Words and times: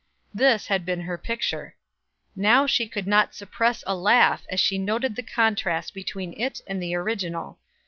This 0.33 0.65
had 0.65 0.83
been 0.83 1.01
her 1.01 1.15
picture. 1.19 1.75
Now 2.35 2.65
she 2.65 2.87
could 2.87 3.05
not 3.05 3.35
suppress 3.35 3.83
a 3.85 3.95
laugh 3.95 4.47
as 4.49 4.59
she 4.59 4.79
noted 4.79 5.15
the 5.15 5.21
contrast 5.21 5.93
between 5.93 6.33
it 6.41 6.59
and 6.65 6.81
the 6.81 6.95
original. 6.95 7.59